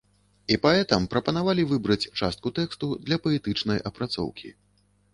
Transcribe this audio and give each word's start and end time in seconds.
І 0.53 0.55
паэтам 0.63 1.05
прапанавалі 1.15 1.67
выбраць 1.73 1.99
частку 2.19 2.55
тэксту 2.59 2.93
для 3.07 3.23
паэтычнай 3.29 3.77
апрацоўкі. 3.93 4.49